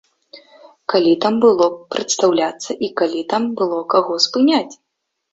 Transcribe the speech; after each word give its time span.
Калі 0.91 1.09
там 1.25 1.35
было 1.43 1.67
прадстаўляцца 1.95 2.71
і 2.87 2.89
калі 3.01 3.21
там 3.35 3.43
было 3.61 3.77
каго 3.95 4.17
спыняць? 4.25 4.73